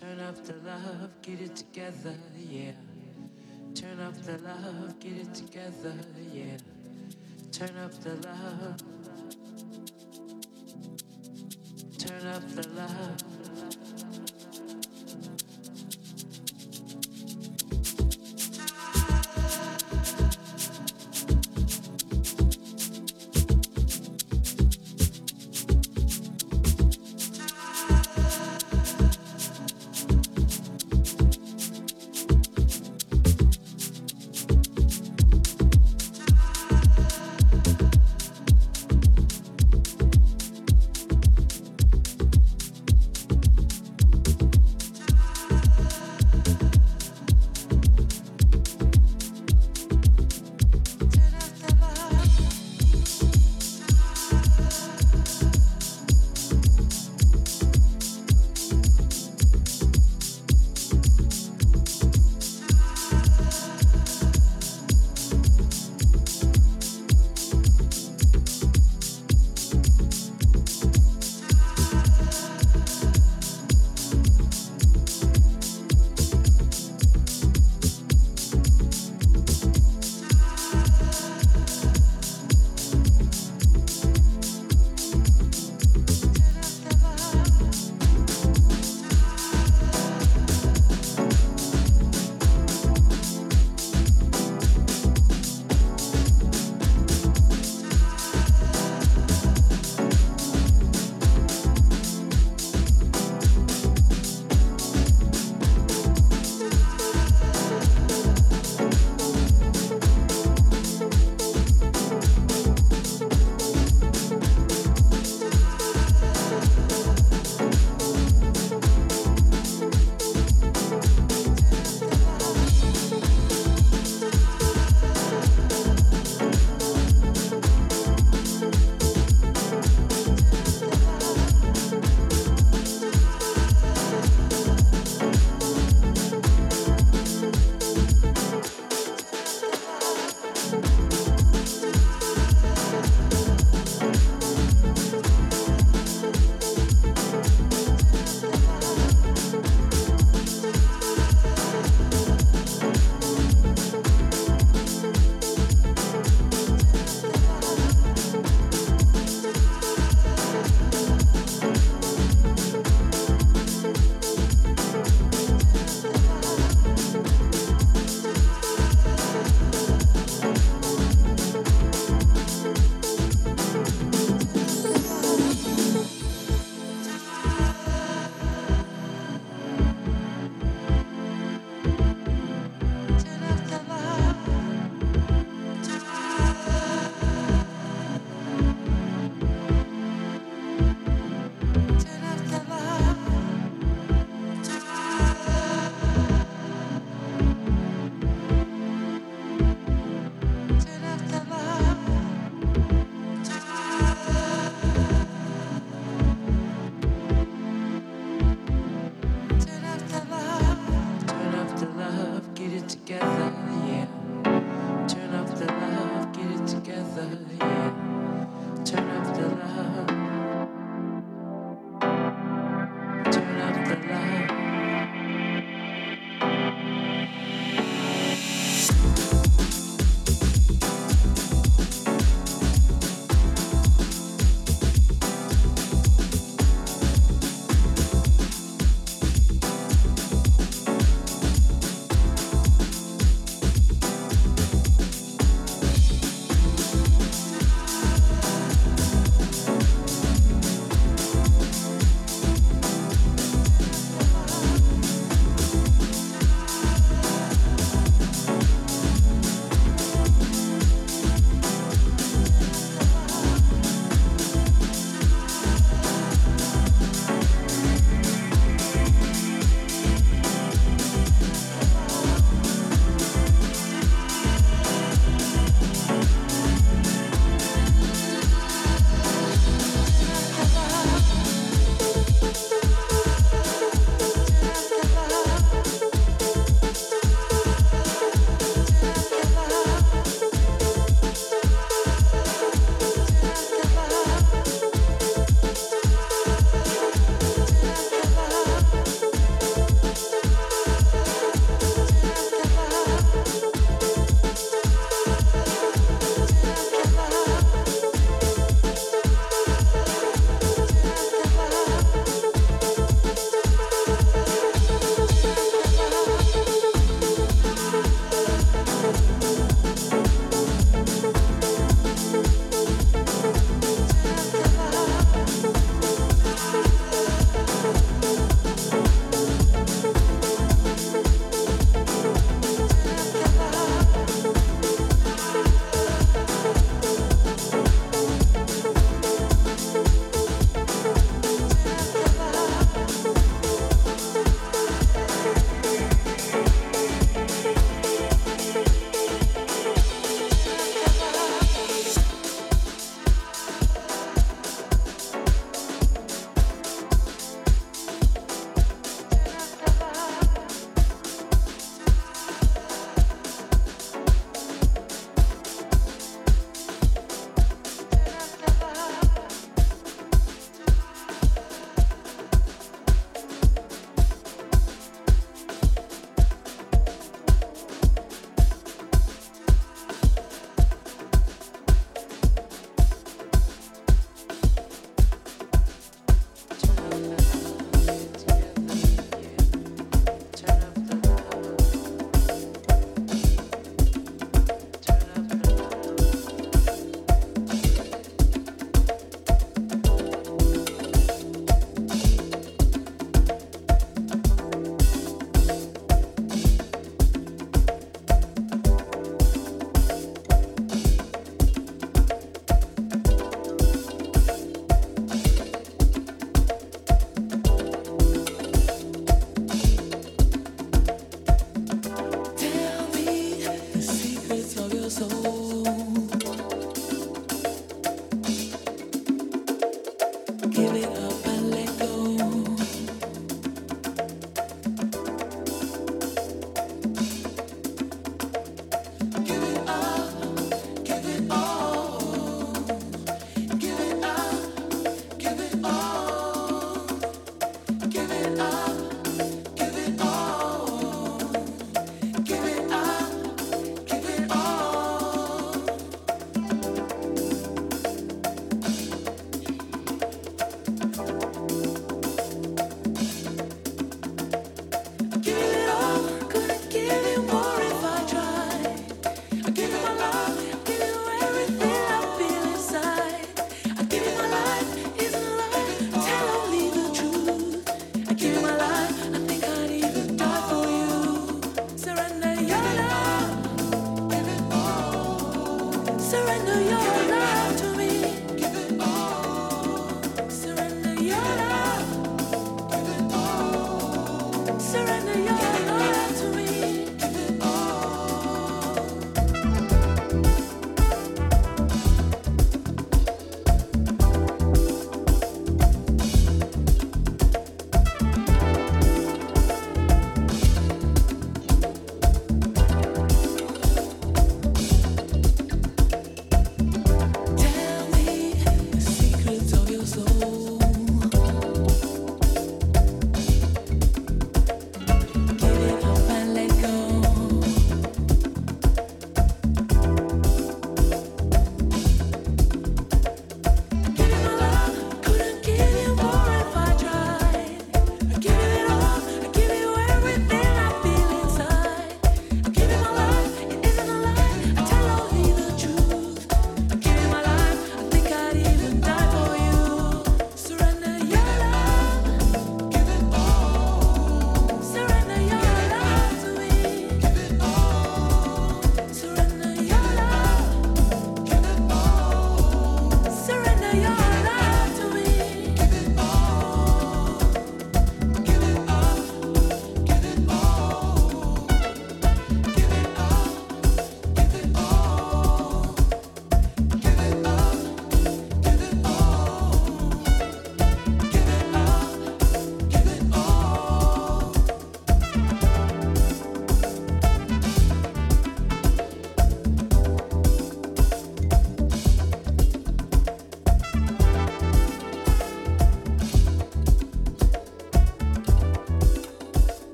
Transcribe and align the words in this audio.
Turn 0.00 0.20
up 0.20 0.44
the 0.44 0.54
love, 0.66 1.10
get 1.20 1.42
it 1.42 1.56
together, 1.56 2.14
yeah. 2.38 2.72
Turn 3.74 4.00
up 4.00 4.16
the 4.22 4.38
love, 4.38 4.98
get 4.98 5.12
it 5.12 5.34
together, 5.34 5.94
yeah. 6.32 6.56
Turn 7.52 7.76
up 7.76 7.92
the 8.02 8.14
love. 8.26 8.82
Turn 11.98 12.26
up 12.26 12.48
the 12.54 12.68
love. 12.70 13.29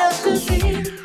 have 0.00 0.22
to 0.22 0.40
be. 0.48 0.99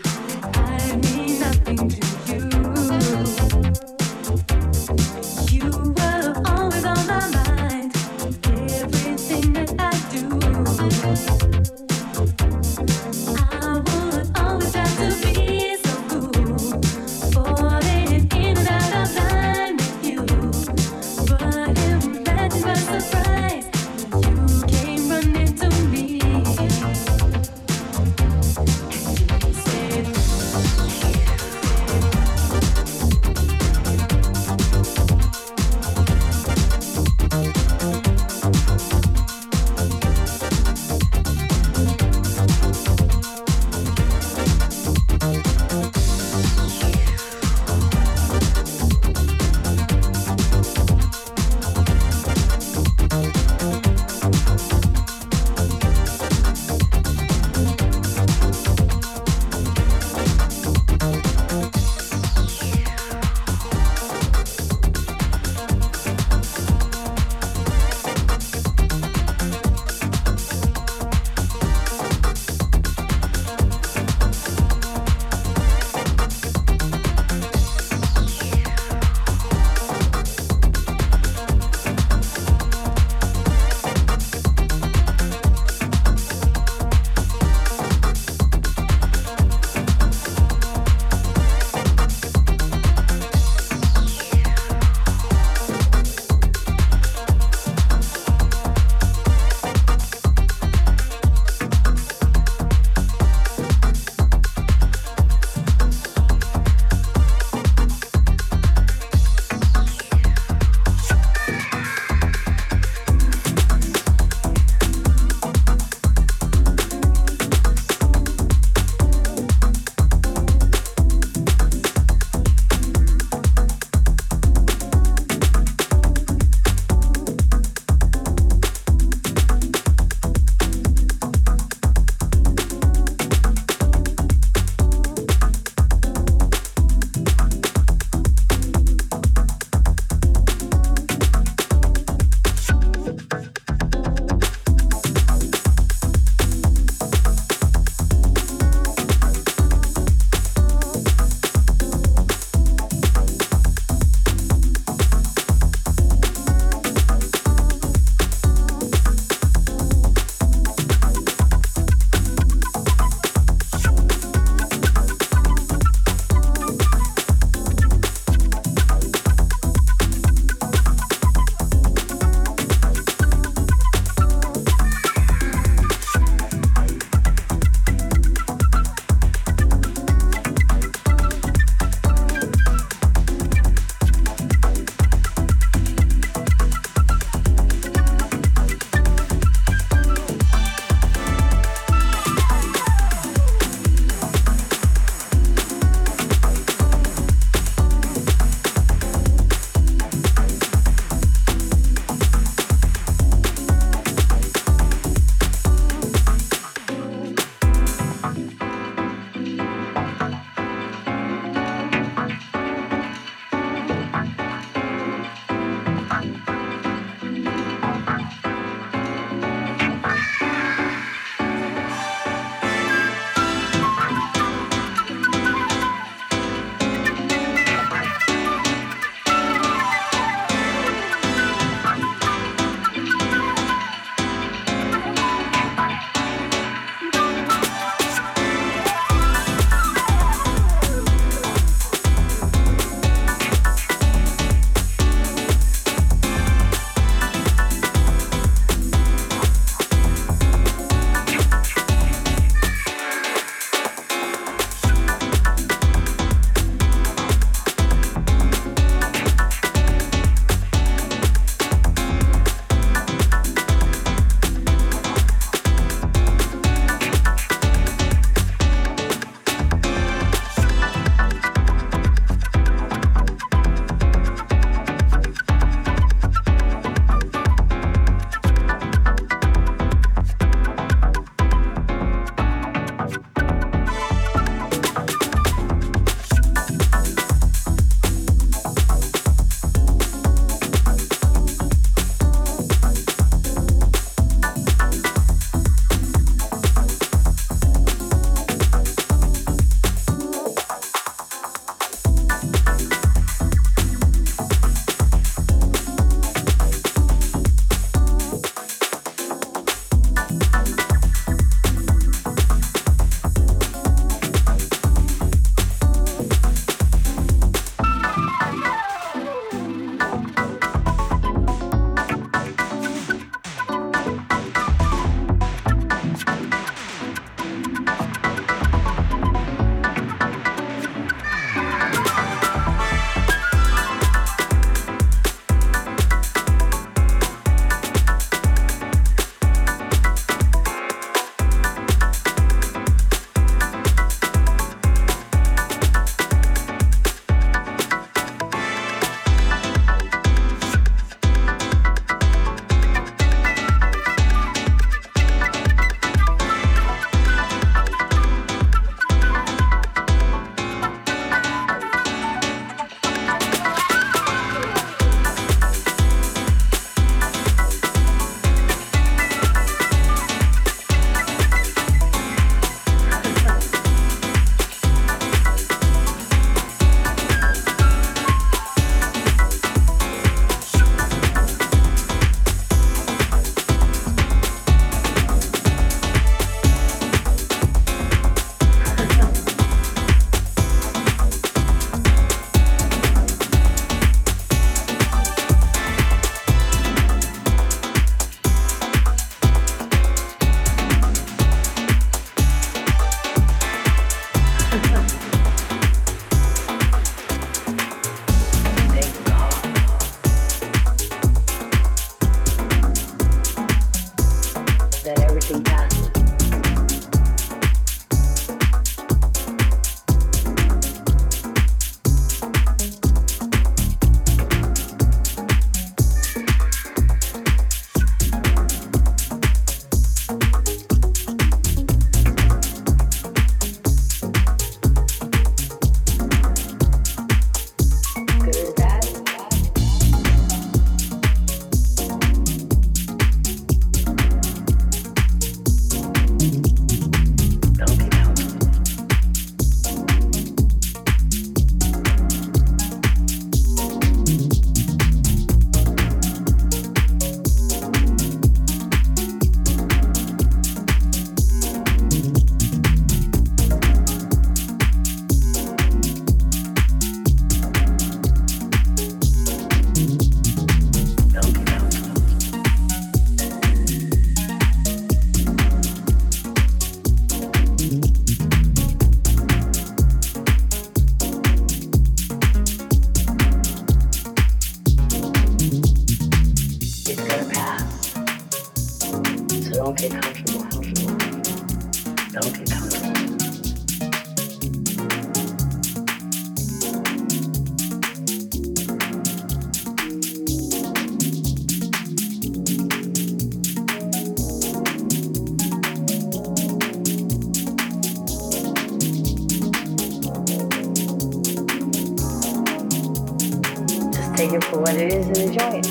It 514.96 515.12
is 515.12 515.28
and 515.28 515.38
enjoy 515.38 515.80
it. 515.80 515.85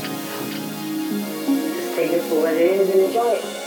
Just 0.00 1.94
take 1.94 2.12
it 2.12 2.22
for 2.22 2.40
what 2.42 2.54
it 2.54 2.60
is 2.60 2.88
and 2.90 3.00
enjoy 3.00 3.32
it. 3.34 3.59